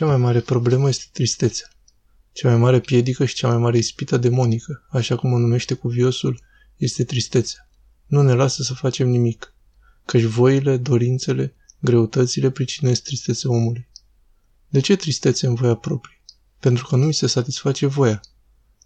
Cea 0.00 0.06
mai 0.06 0.16
mare 0.16 0.40
problemă 0.40 0.88
este 0.88 1.04
tristețea. 1.12 1.68
Cea 2.32 2.48
mai 2.48 2.58
mare 2.58 2.80
piedică 2.80 3.24
și 3.24 3.34
cea 3.34 3.48
mai 3.48 3.56
mare 3.56 3.78
ispită 3.78 4.16
demonică, 4.16 4.86
așa 4.90 5.16
cum 5.16 5.32
o 5.32 5.38
numește 5.38 5.74
cuviosul, 5.74 6.42
este 6.76 7.04
tristețea. 7.04 7.68
Nu 8.06 8.22
ne 8.22 8.32
lasă 8.32 8.62
să 8.62 8.74
facem 8.74 9.08
nimic, 9.08 9.54
căci 10.04 10.22
voile, 10.22 10.76
dorințele, 10.76 11.54
greutățile 11.80 12.50
pricinesc 12.50 13.02
tristețea 13.02 13.50
omului. 13.50 13.88
De 14.68 14.80
ce 14.80 14.96
tristețe 14.96 15.46
în 15.46 15.54
voia 15.54 15.74
proprie? 15.74 16.22
Pentru 16.60 16.86
că 16.86 16.96
nu 16.96 17.04
mi 17.04 17.14
se 17.14 17.26
satisface 17.26 17.86
voia. 17.86 18.20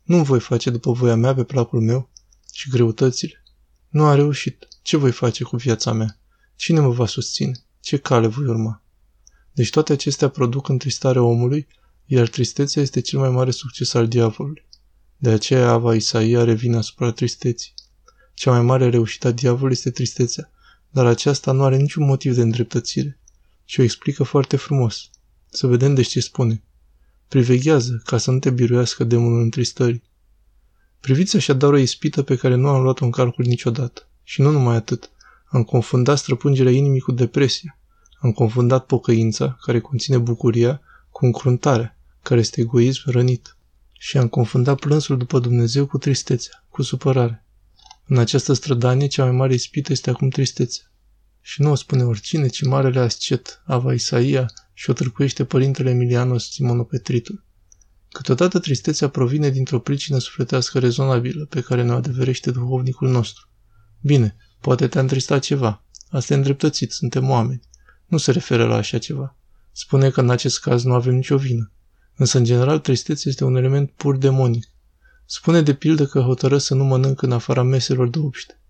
Nu 0.02 0.22
voi 0.22 0.40
face 0.40 0.70
după 0.70 0.92
voia 0.92 1.14
mea 1.14 1.34
pe 1.34 1.44
placul 1.44 1.80
meu 1.80 2.10
și 2.52 2.70
greutățile. 2.70 3.42
Nu 3.88 4.04
a 4.04 4.14
reușit. 4.14 4.68
Ce 4.82 4.96
voi 4.96 5.12
face 5.12 5.44
cu 5.44 5.56
viața 5.56 5.92
mea? 5.92 6.18
Cine 6.56 6.80
mă 6.80 6.90
va 6.90 7.06
susține? 7.06 7.52
Ce 7.80 7.96
cale 7.96 8.26
voi 8.26 8.44
urma? 8.44 8.83
Deci 9.54 9.70
toate 9.70 9.92
acestea 9.92 10.28
produc 10.28 10.68
întristarea 10.68 11.22
omului, 11.22 11.66
iar 12.06 12.28
tristețea 12.28 12.82
este 12.82 13.00
cel 13.00 13.18
mai 13.18 13.30
mare 13.30 13.50
succes 13.50 13.94
al 13.94 14.08
diavolului. 14.08 14.66
De 15.16 15.30
aceea 15.30 15.68
Ava 15.68 15.94
Isaia 15.94 16.44
revine 16.44 16.76
asupra 16.76 17.12
tristeții. 17.12 17.72
Cea 18.34 18.50
mai 18.50 18.62
mare 18.62 18.88
reușită 18.88 19.26
a 19.26 19.30
diavolului 19.30 19.72
este 19.72 19.90
tristețea, 19.90 20.50
dar 20.90 21.06
aceasta 21.06 21.52
nu 21.52 21.62
are 21.62 21.76
niciun 21.76 22.04
motiv 22.04 22.34
de 22.34 22.40
îndreptățire. 22.40 23.18
Și 23.64 23.80
o 23.80 23.82
explică 23.82 24.22
foarte 24.22 24.56
frumos. 24.56 25.10
Să 25.50 25.66
vedem 25.66 25.94
de 25.94 26.02
ce 26.02 26.20
spune. 26.20 26.62
Priveghează 27.28 28.02
ca 28.04 28.18
să 28.18 28.30
nu 28.30 28.38
te 28.38 28.50
biruiască 28.50 29.04
demonul 29.04 29.40
întristării. 29.40 30.02
Priviți 31.00 31.36
așadar 31.36 31.72
o 31.72 31.78
ispită 31.78 32.22
pe 32.22 32.36
care 32.36 32.54
nu 32.54 32.68
am 32.68 32.82
luat-o 32.82 33.04
în 33.04 33.10
calcul 33.10 33.44
niciodată. 33.44 34.08
Și 34.22 34.40
nu 34.40 34.50
numai 34.50 34.76
atât. 34.76 35.10
Am 35.44 35.62
confundat 35.62 36.18
străpungerea 36.18 36.72
inimii 36.72 37.00
cu 37.00 37.12
depresia. 37.12 37.78
Am 38.24 38.32
confundat 38.32 38.86
pocăința, 38.86 39.56
care 39.60 39.80
conține 39.80 40.18
bucuria, 40.18 40.80
cu 41.10 41.24
încruntarea, 41.24 41.98
care 42.22 42.40
este 42.40 42.60
egoism 42.60 43.10
rănit. 43.10 43.56
Și 43.92 44.18
am 44.18 44.28
confundat 44.28 44.78
plânsul 44.78 45.16
după 45.16 45.38
Dumnezeu 45.38 45.86
cu 45.86 45.98
tristețea, 45.98 46.64
cu 46.68 46.82
supărare. 46.82 47.46
În 48.06 48.18
această 48.18 48.52
strădanie, 48.52 49.06
cea 49.06 49.24
mai 49.24 49.32
mare 49.32 49.54
ispită 49.54 49.92
este 49.92 50.10
acum 50.10 50.28
tristețea. 50.28 50.84
Și 51.40 51.62
nu 51.62 51.70
o 51.70 51.74
spune 51.74 52.04
oricine, 52.04 52.46
ci 52.46 52.64
marele 52.64 53.00
ascet, 53.00 53.62
Ava 53.64 53.92
Isaia, 53.92 54.52
și 54.72 54.90
o 54.90 54.92
târcuiește 54.92 55.44
părintele 55.44 55.90
Emilianos 55.90 56.50
Simonopetritul. 56.50 57.44
Câteodată 58.08 58.58
tristețea 58.58 59.08
provine 59.08 59.50
dintr-o 59.50 59.78
pricină 59.78 60.18
sufletească 60.18 60.78
rezonabilă 60.78 61.44
pe 61.44 61.60
care 61.60 61.82
ne 61.82 61.92
adeverește 61.92 62.50
duhovnicul 62.50 63.08
nostru. 63.08 63.48
Bine, 64.00 64.36
poate 64.60 64.88
te-a 64.88 65.00
întristat 65.00 65.42
ceva. 65.42 65.84
Asta 66.08 66.32
e 66.32 66.36
îndreptățit, 66.36 66.92
suntem 66.92 67.30
oameni. 67.30 67.62
Nu 68.06 68.18
se 68.18 68.30
referă 68.30 68.66
la 68.66 68.74
așa 68.74 68.98
ceva. 68.98 69.36
Spune 69.72 70.10
că 70.10 70.20
în 70.20 70.30
acest 70.30 70.60
caz 70.60 70.84
nu 70.84 70.94
avem 70.94 71.14
nicio 71.14 71.36
vină. 71.36 71.72
Însă, 72.16 72.38
în 72.38 72.44
general, 72.44 72.78
tristețea 72.78 73.30
este 73.30 73.44
un 73.44 73.56
element 73.56 73.90
pur 73.90 74.16
demonic. 74.16 74.68
Spune 75.24 75.62
de 75.62 75.74
pildă 75.74 76.06
că 76.06 76.20
hotără 76.20 76.58
să 76.58 76.74
nu 76.74 76.84
mănânc 76.84 77.22
în 77.22 77.32
afara 77.32 77.62
meselor 77.62 78.08
de 78.08 78.18
obște. 78.18 78.60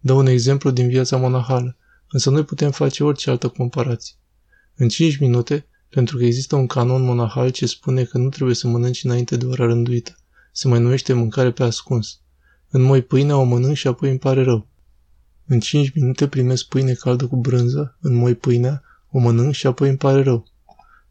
Dă 0.00 0.12
un 0.12 0.26
exemplu 0.26 0.70
din 0.70 0.88
viața 0.88 1.16
monahală, 1.16 1.76
însă 2.08 2.30
noi 2.30 2.44
putem 2.44 2.70
face 2.70 3.04
orice 3.04 3.30
altă 3.30 3.48
comparație. 3.48 4.14
În 4.74 4.88
5 4.88 5.16
minute, 5.16 5.66
pentru 5.88 6.16
că 6.16 6.24
există 6.24 6.56
un 6.56 6.66
canon 6.66 7.02
monahal 7.02 7.50
ce 7.50 7.66
spune 7.66 8.04
că 8.04 8.18
nu 8.18 8.28
trebuie 8.28 8.54
să 8.54 8.66
mănânci 8.66 9.04
înainte 9.04 9.36
de 9.36 9.46
ora 9.46 9.64
rânduită. 9.64 10.16
Se 10.52 10.68
mai 10.68 10.80
numește 10.80 11.12
mâncare 11.12 11.50
pe 11.50 11.62
ascuns. 11.62 12.20
În 12.70 12.82
moi 12.82 13.02
pâinea 13.02 13.36
o 13.36 13.42
mănânc 13.42 13.76
și 13.76 13.86
apoi 13.86 14.10
îmi 14.10 14.18
pare 14.18 14.42
rău. 14.42 14.66
În 15.46 15.60
5 15.60 15.92
minute 15.94 16.28
primesc 16.28 16.64
pâine 16.64 16.92
caldă 16.92 17.26
cu 17.26 17.36
brânză, 17.36 17.96
în 18.00 18.14
moi 18.14 18.34
pâinea, 18.34 18.82
o 19.10 19.18
mănânc 19.18 19.54
și 19.54 19.66
apoi 19.66 19.88
îmi 19.88 19.96
pare 19.96 20.22
rău. 20.22 20.46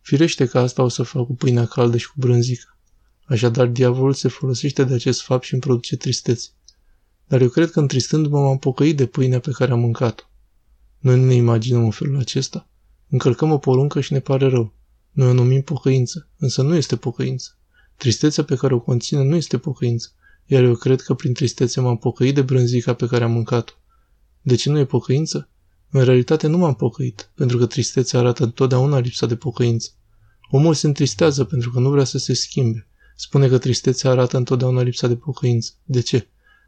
Firește 0.02 0.46
că 0.46 0.60
asta 0.60 0.84
o 0.84 0.88
să 0.88 1.04
fac 1.04 1.26
cu 1.26 1.36
pâinea 1.36 1.66
caldă 1.66 1.98
și 1.98 2.08
cu 2.08 2.14
brânzică. 2.18 2.78
Așadar, 3.26 3.68
diavolul 3.68 4.14
se 4.14 4.28
folosește 4.28 4.84
de 4.84 4.94
acest 4.94 5.22
fapt 5.22 5.44
și 5.44 5.54
îmi 5.54 5.62
produce 5.62 5.98
tristețe. 5.98 6.50
Dar 7.28 7.42
eu 7.42 7.50
cred 7.50 7.72
că 7.72 7.80
întristându-mă 7.80 8.40
m-am 8.40 8.58
pocăit 8.58 8.98
de 8.98 9.06
pâinea 9.06 9.40
pe 9.40 9.52
care 9.52 9.72
am 9.72 9.80
mâncat-o. 9.80 10.24
Noi 11.00 11.20
nu 11.20 11.26
ne 11.26 11.34
imaginăm 11.34 11.84
în 11.84 11.92
felul 11.92 12.20
acesta. 12.20 12.70
Încălcăm 13.10 13.52
o 13.52 13.58
poruncă 13.58 14.02
și 14.02 14.14
ne 14.14 14.20
pare 14.20 14.48
rău. 14.48 14.74
Noi 15.12 15.28
o 15.28 15.34
numim 15.34 15.62
pocăință, 15.62 16.30
însă 16.38 16.62
nu 16.62 16.76
este 16.76 16.96
pocăință. 16.96 17.58
Tristețea 17.96 18.44
pe 18.44 18.56
care 18.56 18.74
o 18.74 18.80
conține 18.80 19.24
nu 19.24 19.36
este 19.36 19.58
pocăință, 19.58 20.10
iar 20.46 20.64
eu 20.64 20.76
cred 20.76 21.02
că 21.02 21.14
prin 21.14 21.34
tristețe 21.34 21.82
m-am 21.82 21.98
pocăit 21.98 22.36
de 22.36 22.42
brânzica 22.42 22.94
pe 22.94 23.08
care 23.08 23.24
am 23.24 23.32
mâncat-o. 23.32 23.74
De 24.46 24.56
ce 24.56 24.70
nu 24.70 24.80
e 24.80 24.86
pocăință? 24.86 25.50
În 25.90 26.04
realitate 26.04 26.48
nu 26.48 26.58
m-am 26.58 26.76
pocăit, 26.76 27.32
pentru 27.36 27.58
că 27.58 27.66
tristețea 27.66 28.20
arată 28.20 28.44
întotdeauna 28.44 29.00
lipsa 29.00 29.26
de 29.26 29.36
pocăință. 29.36 29.90
Omul 30.50 30.74
se 30.74 30.88
întristează 30.88 31.44
pentru 31.44 31.72
că 31.72 31.80
nu 31.80 31.90
vrea 31.90 32.04
să 32.04 32.18
se 32.18 32.34
schimbe. 32.34 32.88
Spune 33.16 33.48
că 33.48 33.58
tristețea 33.58 34.12
arată 34.12 34.38
întotdeauna 34.38 34.82
lipsa 34.82 35.08
de 35.08 35.16
pocăință. 35.16 35.72
De 35.84 36.02
ce? 36.02 36.28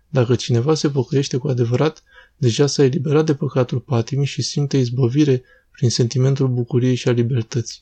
Dacă 0.09 0.35
cineva 0.35 0.73
se 0.75 0.89
pocăiește 0.89 1.37
cu 1.37 1.47
adevărat, 1.47 2.03
deja 2.37 2.67
s-a 2.67 2.83
eliberat 2.83 3.25
de 3.25 3.35
păcatul 3.35 3.79
patimii 3.79 4.25
și 4.25 4.41
simte 4.41 4.77
izbăvire 4.77 5.43
prin 5.71 5.89
sentimentul 5.89 6.47
bucuriei 6.47 6.95
și 6.95 7.07
a 7.07 7.11
libertății. 7.11 7.81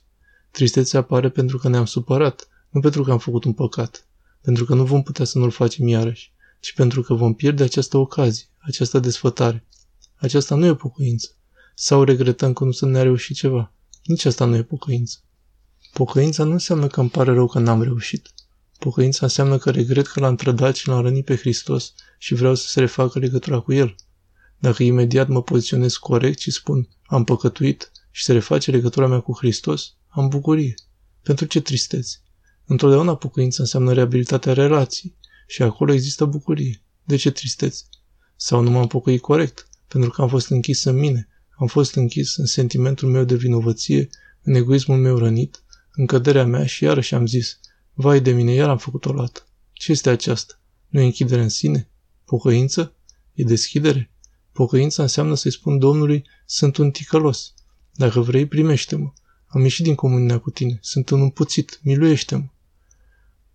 Tristețea 0.51 0.99
apare 0.99 1.29
pentru 1.29 1.57
că 1.57 1.69
ne-am 1.69 1.85
supărat, 1.85 2.47
nu 2.69 2.79
pentru 2.79 3.03
că 3.03 3.11
am 3.11 3.17
făcut 3.17 3.43
un 3.43 3.53
păcat, 3.53 4.07
pentru 4.41 4.65
că 4.65 4.73
nu 4.73 4.85
vom 4.85 5.03
putea 5.03 5.25
să 5.25 5.37
nu-l 5.37 5.51
facem 5.51 5.87
iarăși, 5.87 6.33
ci 6.59 6.73
pentru 6.73 7.01
că 7.01 7.13
vom 7.13 7.33
pierde 7.33 7.63
această 7.63 7.97
ocazie, 7.97 8.45
această 8.57 8.99
desfătare. 8.99 9.65
Aceasta 10.15 10.55
nu 10.55 10.65
e 10.65 10.75
pocăință. 10.75 11.29
Sau 11.75 12.03
regretăm 12.03 12.53
că 12.53 12.63
nu 12.63 12.71
să 12.71 12.85
ne-a 12.85 13.03
reușit 13.03 13.35
ceva. 13.35 13.73
Nici 14.03 14.25
asta 14.25 14.45
nu 14.45 14.55
e 14.55 14.63
pocăință. 14.63 15.17
Pocăința 15.93 16.43
nu 16.43 16.51
înseamnă 16.51 16.87
că 16.87 16.99
îmi 16.99 17.09
pare 17.09 17.33
rău 17.33 17.47
că 17.47 17.59
n-am 17.59 17.81
reușit. 17.81 18.33
Pocăința 18.79 19.19
înseamnă 19.25 19.57
că 19.57 19.71
regret 19.71 20.07
că 20.07 20.19
l-am 20.19 20.35
trădat 20.35 20.75
și 20.75 20.87
l-am 20.87 21.01
rănit 21.01 21.25
pe 21.25 21.35
Hristos 21.35 21.93
și 22.17 22.33
vreau 22.33 22.55
să 22.55 22.67
se 22.67 22.79
refacă 22.79 23.19
legătura 23.19 23.59
cu 23.59 23.73
El. 23.73 23.95
Dacă 24.59 24.83
imediat 24.83 25.27
mă 25.27 25.43
poziționez 25.43 25.95
corect 25.95 26.39
și 26.39 26.51
spun 26.51 26.89
am 27.05 27.23
păcătuit 27.23 27.91
și 28.11 28.23
se 28.23 28.33
reface 28.33 28.71
legătura 28.71 29.07
mea 29.07 29.19
cu 29.19 29.37
Hristos, 29.37 29.93
am 30.07 30.27
bucurie. 30.27 30.73
Pentru 31.21 31.45
ce 31.45 31.61
tristețe? 31.61 32.17
Întotdeauna 32.65 33.15
pocăința 33.15 33.61
înseamnă 33.61 33.93
reabilitatea 33.93 34.53
relației 34.53 35.15
și 35.47 35.61
acolo 35.61 35.93
există 35.93 36.25
bucurie. 36.25 36.83
De 37.03 37.15
ce 37.15 37.31
tristețe? 37.31 37.83
Sau 38.35 38.61
nu 38.61 38.69
m-am 38.69 38.87
pocăit 38.87 39.21
corect, 39.21 39.67
pentru 39.87 40.09
că 40.09 40.21
am 40.21 40.27
fost 40.27 40.49
închis 40.49 40.83
în 40.83 40.95
mine, 40.95 41.27
am 41.57 41.67
fost 41.67 41.95
închis 41.95 42.35
în 42.35 42.45
sentimentul 42.45 43.09
meu 43.09 43.23
de 43.23 43.35
vinovăție, 43.35 44.09
în 44.41 44.53
egoismul 44.53 44.97
meu 44.97 45.17
rănit, 45.17 45.63
în 45.91 46.05
căderea 46.05 46.45
mea 46.45 46.65
și 46.65 46.83
iarăși 46.83 47.15
am 47.15 47.25
zis, 47.25 47.59
vai 47.93 48.21
de 48.21 48.31
mine, 48.31 48.53
iar 48.53 48.69
am 48.69 48.77
făcut 48.77 49.05
o 49.05 49.13
lată. 49.13 49.47
Ce 49.71 49.91
este 49.91 50.09
aceasta? 50.09 50.59
Nu 50.87 50.99
e 50.99 51.03
închidere 51.03 51.41
în 51.41 51.49
sine? 51.49 51.87
Pocăință? 52.25 52.93
E 53.33 53.43
deschidere? 53.43 54.11
Pocăința 54.51 55.01
înseamnă 55.01 55.35
să-i 55.35 55.51
spun 55.51 55.79
Domnului, 55.79 56.25
sunt 56.45 56.77
un 56.77 56.91
ticălos. 56.91 57.53
Dacă 57.95 58.19
vrei, 58.19 58.45
primește-mă. 58.45 59.13
Am 59.47 59.61
ieșit 59.61 59.83
din 59.83 59.95
comunia 59.95 60.39
cu 60.39 60.49
tine. 60.49 60.77
Sunt 60.81 61.09
un 61.09 61.21
împuțit. 61.21 61.79
Miluiește-mă. 61.83 62.45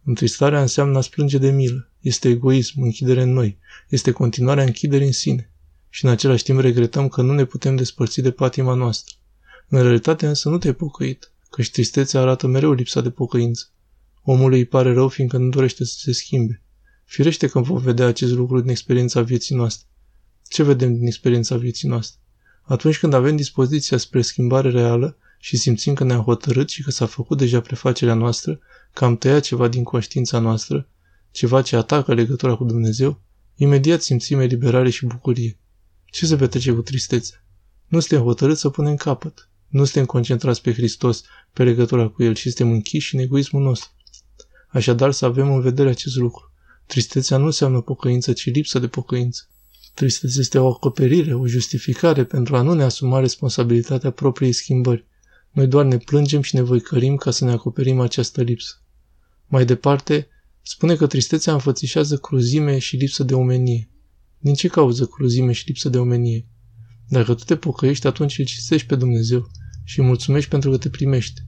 Întristarea 0.05 0.61
înseamnă 0.61 0.99
a 0.99 1.01
splânge 1.01 1.39
de 1.39 1.51
milă. 1.51 1.91
Este 2.01 2.29
egoism, 2.29 2.83
închidere 2.83 3.23
în 3.23 3.33
noi. 3.33 3.59
Este 3.89 4.11
continuarea 4.11 4.65
închiderii 4.65 5.07
în 5.07 5.13
sine. 5.13 5.51
Și 5.91 6.05
în 6.05 6.11
același 6.11 6.43
timp 6.43 6.61
regretăm 6.61 7.09
că 7.09 7.23
nu 7.23 7.33
ne 7.33 7.45
putem 7.45 7.77
despărți 7.77 8.21
de 8.21 8.31
patima 8.31 8.75
noastră. 8.75 9.15
În 9.69 9.83
realitate 9.83 10.27
însă 10.27 10.49
nu 10.49 10.59
te-ai 10.59 10.75
pocăit, 10.75 11.33
căci 11.51 11.71
tristețea 11.71 12.21
arată 12.21 12.47
mereu 12.47 12.73
lipsa 12.73 13.01
de 13.01 13.11
pocăință. 13.11 13.71
Omul 14.23 14.53
îi 14.53 14.65
pare 14.65 14.93
rău 14.93 15.09
fiindcă 15.09 15.37
nu 15.37 15.49
dorește 15.49 15.85
să 15.85 15.95
se 15.99 16.13
schimbe. 16.13 16.63
Firește 17.05 17.47
că 17.47 17.61
vom 17.61 17.79
vedea 17.79 18.07
acest 18.07 18.33
lucru 18.33 18.61
din 18.61 18.71
experiența 18.71 19.23
vieții 19.23 19.55
noastre. 19.55 19.87
Ce 20.49 20.63
vedem 20.63 20.95
din 20.95 21.07
experiența 21.07 21.57
vieții 21.57 21.89
noastre? 21.89 22.21
Atunci 22.63 22.99
când 22.99 23.13
avem 23.13 23.37
dispoziția 23.37 23.97
spre 23.97 24.23
schimbare 24.23 24.71
reală 24.71 25.17
și 25.39 25.57
simțim 25.57 25.95
că 25.95 26.05
ne-am 26.05 26.23
hotărât 26.23 26.69
și 26.69 26.83
că 26.83 26.91
s-a 26.91 27.07
făcut 27.07 27.39
deja 27.39 27.61
prefacerea 27.61 28.15
noastră, 28.15 28.59
că 28.93 29.05
am 29.05 29.17
tăiat 29.17 29.43
ceva 29.43 29.69
din 29.69 29.83
conștiința 29.83 30.39
noastră, 30.39 30.89
ceva 31.31 31.63
ce 31.63 31.77
atacă 31.77 32.15
legătura 32.15 32.55
cu 32.55 32.65
Dumnezeu, 32.65 33.21
imediat 33.55 34.03
simțim 34.03 34.41
eliberare 34.41 34.91
și 34.91 35.07
bucurie. 35.07 35.59
Ce 36.11 36.27
se 36.27 36.37
petrece 36.37 36.73
cu 36.73 36.83
tristețea? 36.83 37.45
Nu 37.87 38.01
suntem 38.01 38.27
hotărâți 38.27 38.61
să 38.61 38.69
punem 38.69 38.97
capăt. 38.97 39.49
Nu 39.69 39.85
suntem 39.85 40.05
concentrați 40.05 40.63
pe 40.63 40.73
Hristos, 40.73 41.23
pe 41.53 41.63
legătura 41.63 42.09
cu 42.09 42.23
El, 42.23 42.35
ci 42.35 42.43
suntem 42.43 42.71
închiși 42.71 43.15
în 43.15 43.21
egoismul 43.21 43.63
nostru. 43.63 43.91
Așadar 44.69 45.13
să 45.13 45.25
avem 45.25 45.53
în 45.53 45.61
vedere 45.61 45.89
acest 45.89 46.17
lucru. 46.17 46.53
Tristețea 46.87 47.37
nu 47.37 47.45
înseamnă 47.45 47.81
pocăință, 47.81 48.33
ci 48.33 48.51
lipsă 48.51 48.79
de 48.79 48.89
pocăință. 48.89 49.49
Tristețea 49.95 50.41
este 50.41 50.59
o 50.59 50.69
acoperire, 50.69 51.35
o 51.35 51.47
justificare 51.47 52.25
pentru 52.25 52.57
a 52.57 52.63
nu 52.63 52.75
ne 52.75 52.83
asuma 52.83 53.21
responsabilitatea 53.21 54.11
propriei 54.11 54.53
schimbări. 54.53 55.05
Noi 55.51 55.67
doar 55.67 55.85
ne 55.85 55.99
plângem 55.99 56.43
și 56.43 56.55
ne 56.55 56.61
voicărim 56.61 57.17
ca 57.17 57.31
să 57.31 57.45
ne 57.45 57.51
acoperim 57.51 58.01
această 58.01 58.43
lipsă. 58.43 58.83
Mai 59.47 59.65
departe, 59.65 60.29
spune 60.63 60.97
că 60.97 61.07
tristețea 61.07 61.53
înfățișează 61.53 62.17
cruzime 62.17 62.79
și 62.79 62.97
lipsă 62.97 63.23
de 63.23 63.35
omenie. 63.35 63.89
Din 64.39 64.55
ce 64.55 64.69
cauză 64.69 65.07
cruzime 65.07 65.53
și 65.53 65.67
lipsă 65.67 65.89
de 65.89 65.99
omenie? 65.99 66.47
Dacă 67.09 67.35
tu 67.35 67.45
te 67.45 67.57
pocăiești, 67.57 68.07
atunci 68.07 68.39
îl 68.39 68.45
citești 68.45 68.87
pe 68.87 68.95
Dumnezeu 68.95 69.51
și 69.85 69.99
îi 69.99 70.07
mulțumești 70.07 70.51
pentru 70.51 70.71
că 70.71 70.77
te 70.77 70.89
primește. 70.89 71.41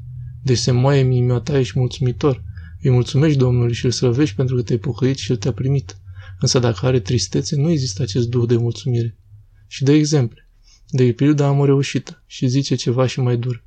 Deci 0.42 0.58
se 0.58 0.70
moaie 0.70 1.00
în 1.00 1.10
inima 1.10 1.40
ta, 1.40 1.58
ești 1.58 1.78
mulțumitor. 1.78 2.44
Îi 2.82 2.90
mulțumești 2.90 3.38
Domnului 3.38 3.74
și 3.74 3.84
îl 3.84 3.90
slăvești 3.90 4.36
pentru 4.36 4.56
că 4.56 4.62
te-ai 4.62 4.78
pocăit 4.78 5.16
și 5.16 5.30
el 5.30 5.36
te-a 5.36 5.52
primit. 5.52 5.98
Însă 6.40 6.58
dacă 6.58 6.86
are 6.86 7.00
tristețe, 7.00 7.56
nu 7.56 7.70
există 7.70 8.02
acest 8.02 8.28
duh 8.28 8.48
de 8.48 8.56
mulțumire. 8.56 9.18
Și 9.66 9.84
de 9.84 9.92
exemple. 9.92 10.48
De 10.88 11.12
pildă 11.12 11.44
am 11.44 11.58
o 11.58 11.64
reușită 11.64 12.22
și 12.26 12.46
zice 12.46 12.74
ceva 12.74 13.06
și 13.06 13.20
mai 13.20 13.36
dur. 13.36 13.64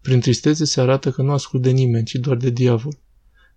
Prin 0.00 0.20
tristețe 0.20 0.64
se 0.64 0.80
arată 0.80 1.10
că 1.10 1.22
nu 1.22 1.32
ascult 1.32 1.62
de 1.62 1.70
nimeni, 1.70 2.04
ci 2.04 2.14
doar 2.14 2.36
de 2.36 2.50
diavol. 2.50 2.98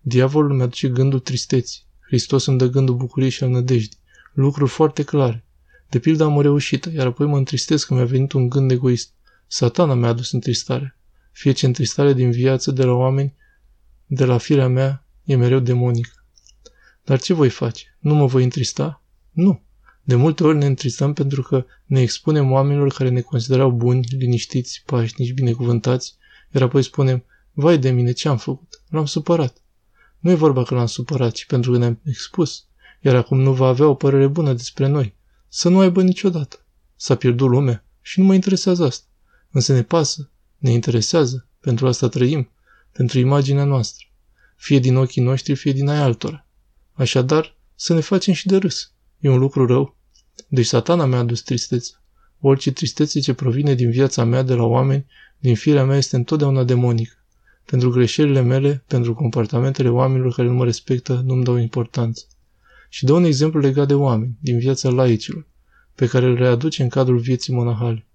Diavolul 0.01 0.56
mi-aduce 0.56 0.89
gândul 0.89 1.19
tristeții. 1.19 1.81
Hristos 2.00 2.45
îmi 2.45 2.57
dă 2.57 2.68
gândul 2.68 2.95
bucuriei 2.95 3.31
și 3.31 3.44
al 3.44 3.50
nădejdii. 3.50 4.00
Lucruri 4.38 4.69
foarte 4.69 5.04
clare. 5.04 5.45
De 5.89 6.00
pildă 6.00 6.24
am 6.24 6.36
o 6.36 6.42
reușită, 6.42 6.92
iar 6.92 7.06
apoi 7.06 7.28
mă 7.28 7.38
întristez 7.38 7.84
că 7.84 7.94
mi-a 7.94 8.06
venit 8.06 8.31
un 8.31 8.50
gând 8.50 8.72
egoist. 8.72 9.13
Satana 9.48 9.94
mi-a 9.94 10.07
adus 10.07 10.31
întristare. 10.31 10.98
Fie 11.31 11.51
ce 11.51 11.66
întristare 11.66 12.13
din 12.13 12.31
viață 12.31 12.72
de 12.72 12.84
la 12.84 12.92
oameni, 12.92 13.36
de 14.06 14.25
la 14.25 14.38
firea 14.38 14.68
mea, 14.68 15.06
e 15.24 15.36
mereu 15.36 15.60
demonică. 15.60 16.25
Dar 17.04 17.22
ce 17.22 17.34
voi 17.34 17.50
face? 17.50 17.98
Nu 18.00 18.16
mă 18.16 18.25
voi 18.25 18.44
întrista? 18.44 19.04
Nu. 19.31 19.62
De 20.04 20.16
multe 20.16 20.44
ori 20.44 20.57
ne 20.57 20.66
întristăm 20.66 21.13
pentru 21.13 21.42
că 21.42 21.66
ne 21.86 22.01
expunem 22.01 22.51
oamenilor 22.51 22.94
care 22.94 23.10
ne 23.10 23.22
considerau 23.22 23.72
buni, 23.72 24.07
liniștiți, 24.10 24.84
pașnici, 24.86 25.34
binecuvântați, 25.34 26.16
iar 26.54 26.63
apoi 26.63 26.84
spunem, 26.84 27.24
vai 27.51 27.78
de 27.78 27.92
mine, 27.92 28.12
ce 28.12 28.28
am 28.28 28.38
făcut? 28.38 28.81
L-am 28.89 29.06
supărat. 29.06 29.62
Nu 30.19 30.31
e 30.31 30.36
vorba 30.36 30.63
că 30.63 30.75
l-am 30.75 30.86
supărat, 30.86 31.31
ci 31.31 31.45
pentru 31.45 31.72
că 31.72 31.78
ne-am 31.78 32.00
expus, 32.04 32.68
iar 33.02 33.16
acum 33.16 33.40
nu 33.40 33.54
va 33.54 33.68
avea 33.68 33.88
o 33.88 33.94
părere 33.94 34.28
bună 34.28 34.54
despre 34.54 34.88
noi. 34.88 35.16
Să 35.48 35.70
nu 35.70 35.80
aibă 35.80 36.02
niciodată. 36.02 36.66
S-a 36.96 37.16
pierdut 37.16 37.50
lumea 37.50 37.86
și 38.02 38.20
nu 38.20 38.26
mă 38.26 38.34
interesează 38.34 38.84
asta. 38.84 39.06
Însă 39.52 39.74
ne 39.74 39.84
pasă, 39.84 40.30
ne 40.58 40.72
interesează, 40.72 41.48
pentru 41.60 41.88
asta 41.88 42.08
trăim, 42.08 42.50
pentru 42.92 43.20
imaginea 43.20 43.64
noastră. 43.64 44.06
Fie 44.56 44.80
din 44.80 44.96
ochii 44.96 45.22
noștri, 45.22 45.56
fie 45.56 45.72
din 45.72 45.88
ai 45.88 45.98
altora. 45.98 46.46
Așadar, 46.94 47.56
să 47.76 47.94
ne 47.94 48.00
facem 48.00 48.34
și 48.34 48.48
de 48.48 48.58
râs. 48.58 48.92
E 49.20 49.30
un 49.30 49.38
lucru 49.38 49.66
rău. 49.66 49.96
Deci 50.48 50.66
satana 50.66 51.06
mi-a 51.06 51.18
adus 51.18 51.42
tristețe. 51.42 51.92
Orice 52.40 52.72
tristețe 52.72 53.20
ce 53.20 53.34
provine 53.34 53.74
din 53.74 53.90
viața 53.90 54.24
mea 54.24 54.42
de 54.42 54.54
la 54.54 54.64
oameni, 54.64 55.06
din 55.40 55.56
firea 55.56 55.86
mea 55.86 55.98
este 55.98 56.16
întotdeauna 56.16 56.64
demonică. 56.64 57.16
Pentru 57.66 57.90
greșelile 57.90 58.42
mele, 58.42 58.84
pentru 58.88 59.14
comportamentele 59.14 59.90
oamenilor 59.90 60.34
care 60.34 60.48
nu 60.48 60.54
mă 60.54 60.64
respectă, 60.64 61.22
nu-mi 61.26 61.44
dau 61.44 61.56
importanță. 61.56 62.26
Și 62.89 63.06
dă 63.06 63.13
un 63.13 63.24
exemplu 63.24 63.60
legat 63.60 63.88
de 63.88 63.94
oameni, 63.94 64.38
din 64.39 64.57
viața 64.57 64.89
laicilor, 64.89 65.45
pe 65.95 66.07
care 66.07 66.25
îl 66.25 66.36
readuce 66.36 66.84
în 66.84 66.89
cadrul 66.89 67.18
vieții 67.18 67.54
monahale. 67.54 68.06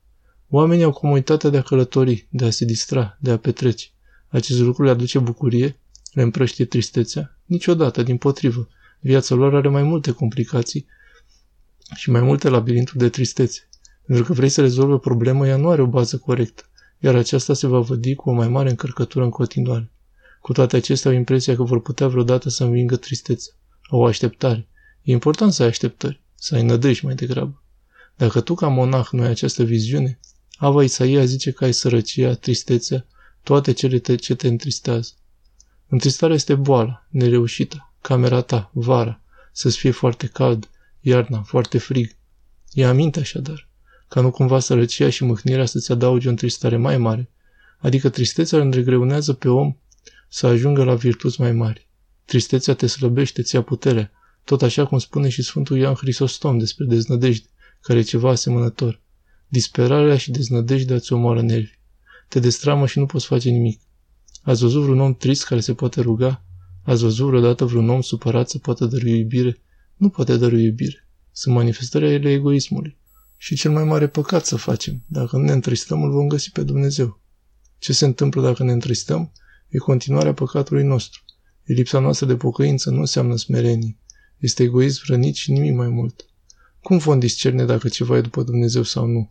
Oamenii 0.49 0.85
au 0.85 0.93
comunitatea 0.93 1.51
de 1.51 1.57
a 1.57 1.63
călători, 1.63 2.27
de 2.31 2.45
a 2.45 2.51
se 2.51 2.65
distra, 2.65 3.17
de 3.21 3.31
a 3.31 3.37
petrece. 3.37 3.87
Acest 4.29 4.61
lucru 4.61 4.85
le 4.85 4.91
aduce 4.91 5.19
bucurie, 5.19 5.79
le 6.13 6.23
împrăștie 6.23 6.65
tristețea? 6.65 7.39
Niciodată, 7.45 8.03
din 8.03 8.17
potrivă. 8.17 8.69
Viața 9.01 9.35
lor 9.35 9.55
are 9.55 9.69
mai 9.69 9.83
multe 9.83 10.11
complicații 10.11 10.87
și 11.95 12.11
mai 12.11 12.21
multe 12.21 12.49
labirinturi 12.49 12.99
de 12.99 13.09
tristețe. 13.09 13.69
Pentru 14.07 14.25
că 14.25 14.33
vrei 14.33 14.49
să 14.49 14.61
rezolvi 14.61 14.93
o 14.93 14.99
problemă, 14.99 15.47
ea 15.47 15.57
nu 15.57 15.69
are 15.69 15.83
o 15.83 15.87
bază 15.87 16.19
corectă, 16.19 16.63
iar 16.99 17.15
aceasta 17.15 17.55
se 17.55 17.67
va 17.67 17.79
vădi 17.79 18.15
cu 18.15 18.31
o 18.31 18.33
mai 18.33 18.49
mare 18.49 18.71
încărcătură 18.71 19.25
în 19.25 19.31
continuare. 19.31 19.91
Cu 20.41 20.53
toate 20.53 20.77
acestea 20.77 21.11
au 21.11 21.17
impresia 21.17 21.57
că 21.57 21.63
vor 21.63 21.81
putea 21.81 22.09
vreodată 22.09 22.49
să 22.49 22.65
învingă 22.65 22.97
tristețea. 22.97 23.55
Au 23.93 24.01
o 24.01 24.07
așteptare. 24.07 24.69
E 25.03 25.13
important 25.13 25.53
să 25.53 25.63
ai 25.63 25.69
așteptări, 25.69 26.21
să 26.35 26.55
ai 26.55 26.63
nădejde 26.63 27.01
mai 27.07 27.15
degrabă. 27.15 27.63
Dacă 28.17 28.41
tu 28.41 28.55
ca 28.55 28.69
monah 28.69 29.09
nu 29.11 29.23
ai 29.23 29.29
această 29.29 29.63
viziune, 29.63 30.19
Ava 30.57 30.83
Isaia 30.83 31.25
zice 31.25 31.51
că 31.51 31.65
ai 31.65 31.73
sărăcia, 31.73 32.35
tristețea, 32.35 33.07
toate 33.43 33.73
cele 33.73 33.99
te, 33.99 34.15
ce 34.15 34.35
te 34.35 34.49
întristează. 34.49 35.13
Întristarea 35.89 36.35
este 36.35 36.55
boala, 36.55 37.07
nereușită, 37.09 37.93
camera 38.01 38.41
ta, 38.41 38.71
vara, 38.73 39.21
să-ți 39.53 39.79
fie 39.79 39.91
foarte 39.91 40.27
cald, 40.27 40.71
iarna, 41.01 41.43
foarte 41.43 41.79
frig. 41.79 42.17
Ia 42.73 42.89
aminte 42.89 43.21
așadar, 43.21 43.69
ca 44.09 44.21
nu 44.21 44.31
cumva 44.31 44.61
sărăcia 44.61 45.11
și 45.11 45.25
mâhnirea 45.25 45.67
să-ți 45.67 45.93
adauge 45.93 46.27
o 46.27 46.31
întristare 46.31 46.77
mai 46.77 46.99
mare, 46.99 47.31
adică 47.79 48.09
tristețea 48.09 48.59
îl 48.59 48.65
îndregreunează 48.65 49.33
pe 49.33 49.49
om 49.49 49.77
să 50.29 50.47
ajungă 50.47 50.85
la 50.85 50.95
virtuți 50.95 51.41
mai 51.41 51.53
mari. 51.53 51.91
Tristețea 52.33 52.75
te 52.75 52.87
slăbește, 52.87 53.43
ți-a 53.43 53.63
puterea, 53.63 54.11
tot 54.45 54.63
așa 54.63 54.87
cum 54.87 54.99
spune 54.99 55.29
și 55.29 55.43
Sfântul 55.43 55.77
Ioan 55.77 55.95
Hristostom 55.95 56.59
despre 56.59 56.85
deznădejde, 56.85 57.47
care 57.81 57.99
e 57.99 58.03
ceva 58.03 58.31
asemănător. 58.31 59.01
Disperarea 59.49 60.17
și 60.17 60.31
deznădejdea 60.31 60.99
ți 60.99 61.13
omoară 61.13 61.43
nervi. 61.43 61.79
Te 62.29 62.41
destramă 62.41 62.87
și 62.87 62.99
nu 62.99 63.07
poți 63.07 63.27
face 63.27 63.51
nimic. 63.51 63.81
Ați 64.43 64.61
văzut 64.61 64.83
vreun 64.83 65.01
om 65.01 65.15
trist 65.15 65.45
care 65.45 65.61
se 65.61 65.75
poate 65.75 66.01
ruga? 66.01 66.45
Ați 66.85 67.03
văzut 67.03 67.27
vreodată 67.27 67.65
vreun 67.65 67.89
om 67.89 68.01
supărat 68.01 68.49
să 68.49 68.59
poată 68.59 68.85
dărui 68.85 69.19
iubire? 69.19 69.61
Nu 69.97 70.09
poate 70.09 70.37
dărui 70.37 70.65
iubire. 70.65 71.09
Sunt 71.33 71.55
manifestări 71.55 72.15
ale 72.15 72.33
egoismului. 72.33 72.97
Și 73.37 73.57
cel 73.57 73.71
mai 73.71 73.85
mare 73.85 74.09
păcat 74.09 74.47
să 74.47 74.57
facem. 74.57 75.03
Dacă 75.07 75.37
nu 75.37 75.43
ne 75.43 75.53
întristăm, 75.53 76.03
îl 76.03 76.11
vom 76.11 76.29
găsi 76.29 76.51
pe 76.51 76.63
Dumnezeu. 76.63 77.21
Ce 77.79 77.93
se 77.93 78.05
întâmplă 78.05 78.43
dacă 78.43 78.63
ne 78.63 78.73
întristăm? 78.73 79.33
E 79.69 79.79
continuarea 79.79 80.35
păcatului 80.35 80.85
nostru. 80.85 81.23
E 81.65 81.73
lipsa 81.73 81.99
noastră 81.99 82.27
de 82.27 82.37
pocăință 82.37 82.91
nu 82.91 83.01
înseamnă 83.01 83.37
smerenie. 83.37 83.97
Este 84.39 84.63
egoism 84.63 85.03
rănit 85.07 85.35
și 85.35 85.53
nimic 85.53 85.75
mai 85.75 85.89
mult. 85.89 86.27
Cum 86.83 86.99
vom 86.99 87.19
discerne 87.19 87.65
dacă 87.65 87.89
ceva 87.89 88.17
e 88.17 88.21
după 88.21 88.43
Dumnezeu 88.43 88.83
sau 88.83 89.07
nu? 89.07 89.29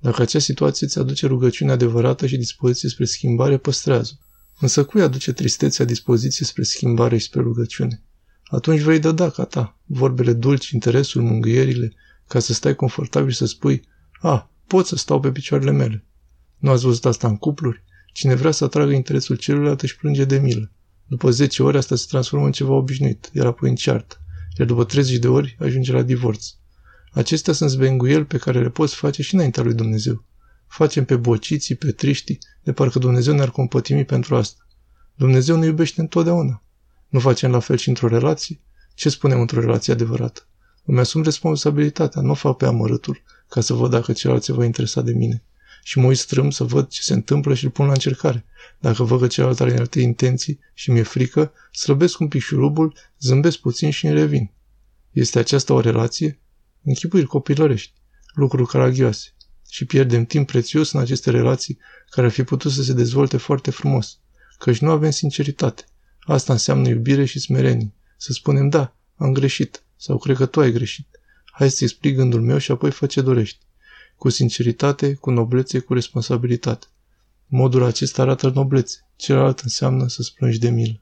Dacă 0.00 0.22
acea 0.22 0.38
situație 0.38 0.86
ți 0.86 0.98
aduce 0.98 1.26
rugăciune 1.26 1.72
adevărată 1.72 2.26
și 2.26 2.36
dispoziție 2.36 2.88
spre 2.88 3.04
schimbare, 3.04 3.56
păstrează. 3.56 4.18
Însă 4.60 4.84
cui 4.84 5.02
aduce 5.02 5.32
tristețea 5.32 5.84
dispoziție 5.84 6.46
spre 6.46 6.62
schimbare 6.62 7.16
și 7.16 7.24
spre 7.24 7.40
rugăciune? 7.40 8.02
Atunci 8.44 8.80
vei 8.80 8.98
da 8.98 9.30
ca 9.30 9.44
ta, 9.44 9.78
vorbele 9.84 10.32
dulci, 10.32 10.70
interesul, 10.70 11.22
mângâierile, 11.22 11.94
ca 12.28 12.38
să 12.38 12.52
stai 12.52 12.74
confortabil 12.74 13.30
și 13.30 13.36
să 13.36 13.46
spui, 13.46 13.82
a, 14.20 14.50
pot 14.66 14.86
să 14.86 14.96
stau 14.96 15.20
pe 15.20 15.30
picioarele 15.32 15.70
mele. 15.70 16.04
Nu 16.58 16.70
ați 16.70 16.84
văzut 16.84 17.04
asta 17.04 17.28
în 17.28 17.36
cupluri? 17.36 17.82
Cine 18.12 18.34
vrea 18.34 18.50
să 18.50 18.64
atragă 18.64 18.92
interesul 18.92 19.36
celuilalt 19.36 19.82
își 19.82 19.96
plânge 19.96 20.24
de 20.24 20.38
milă. 20.38 20.72
După 21.06 21.30
10 21.30 21.62
ori 21.62 21.76
asta 21.76 21.96
se 21.96 22.06
transformă 22.08 22.46
în 22.46 22.52
ceva 22.52 22.72
obișnuit, 22.72 23.30
iar 23.32 23.46
apoi 23.46 23.68
în 23.68 23.74
ceartă. 23.74 24.16
Iar 24.58 24.66
după 24.66 24.84
30 24.84 25.16
de 25.16 25.28
ori 25.28 25.56
ajunge 25.60 25.92
la 25.92 26.02
divorț. 26.02 26.46
Acestea 27.12 27.52
sunt 27.52 27.70
zbenguieli 27.70 28.24
pe 28.24 28.38
care 28.38 28.60
le 28.60 28.70
poți 28.70 28.94
face 28.94 29.22
și 29.22 29.34
înaintea 29.34 29.62
lui 29.62 29.74
Dumnezeu. 29.74 30.24
Facem 30.66 31.04
pe 31.04 31.16
bociții, 31.16 31.74
pe 31.74 31.92
triștii, 31.92 32.38
de 32.62 32.72
parcă 32.72 32.98
Dumnezeu 32.98 33.34
ne-ar 33.34 33.50
compătimi 33.50 34.04
pentru 34.04 34.36
asta. 34.36 34.66
Dumnezeu 35.14 35.56
ne 35.56 35.66
iubește 35.66 36.00
întotdeauna. 36.00 36.62
Nu 37.08 37.18
facem 37.18 37.50
la 37.50 37.58
fel 37.58 37.76
și 37.76 37.88
într-o 37.88 38.08
relație? 38.08 38.60
Ce 38.94 39.08
spunem 39.08 39.40
într-o 39.40 39.60
relație 39.60 39.92
adevărată? 39.92 40.46
Îmi 40.84 40.98
asum 40.98 41.22
responsabilitatea, 41.22 42.22
nu 42.22 42.30
o 42.30 42.34
fac 42.34 42.56
pe 42.56 42.66
amărâtul, 42.66 43.22
ca 43.48 43.60
să 43.60 43.72
văd 43.72 43.90
dacă 43.90 44.12
celălalt 44.12 44.44
se 44.44 44.52
va 44.52 44.64
interesa 44.64 45.00
de 45.00 45.12
mine. 45.12 45.42
Și 45.82 45.98
mă 45.98 46.06
uit 46.06 46.18
strâm 46.18 46.50
să 46.50 46.64
văd 46.64 46.88
ce 46.88 47.02
se 47.02 47.12
întâmplă 47.12 47.54
și 47.54 47.64
îl 47.64 47.70
pun 47.70 47.86
la 47.86 47.92
încercare. 47.92 48.44
Dacă 48.84 49.02
văd 49.02 49.20
că 49.20 49.26
celălalt 49.26 49.60
are 49.60 49.78
alte 49.78 50.00
intenții 50.00 50.58
și 50.74 50.90
mi-e 50.90 51.02
frică, 51.02 51.52
slăbesc 51.72 52.20
un 52.20 52.28
pic 52.28 52.42
șurubul, 52.42 52.94
zâmbesc 53.20 53.58
puțin 53.58 53.90
și 53.90 54.06
îmi 54.06 54.14
revin. 54.14 54.50
Este 55.10 55.38
aceasta 55.38 55.74
o 55.74 55.80
relație? 55.80 56.40
Închipuiri 56.82 57.26
copilărești, 57.26 57.92
lucruri 58.34 58.68
caragioase 58.68 59.28
și 59.70 59.84
pierdem 59.84 60.24
timp 60.24 60.46
prețios 60.46 60.92
în 60.92 61.00
aceste 61.00 61.30
relații 61.30 61.78
care 62.10 62.26
ar 62.26 62.32
fi 62.32 62.42
putut 62.42 62.72
să 62.72 62.82
se 62.82 62.92
dezvolte 62.92 63.36
foarte 63.36 63.70
frumos, 63.70 64.18
căci 64.58 64.78
nu 64.78 64.90
avem 64.90 65.10
sinceritate. 65.10 65.84
Asta 66.20 66.52
înseamnă 66.52 66.88
iubire 66.88 67.24
și 67.24 67.40
smerenie. 67.40 67.92
Să 68.16 68.32
spunem, 68.32 68.68
da, 68.68 68.96
am 69.16 69.32
greșit, 69.32 69.82
sau 69.96 70.18
cred 70.18 70.36
că 70.36 70.46
tu 70.46 70.60
ai 70.60 70.72
greșit. 70.72 71.06
Hai 71.44 71.68
să-ți 71.68 71.84
explic 71.84 72.16
gândul 72.16 72.42
meu 72.42 72.58
și 72.58 72.70
apoi 72.70 72.90
fă 72.90 73.06
ce 73.06 73.20
dorești. 73.20 73.58
Cu 74.16 74.28
sinceritate, 74.28 75.14
cu 75.14 75.30
noblețe, 75.30 75.78
cu 75.78 75.94
responsabilitate. 75.94 76.86
Modul 77.56 77.84
acesta 77.84 78.22
arată 78.22 78.50
noblețe, 78.54 79.06
celălalt 79.16 79.58
înseamnă 79.58 80.08
să-ți 80.08 80.34
plângi 80.34 80.58
de 80.58 80.70
milă. 80.70 81.00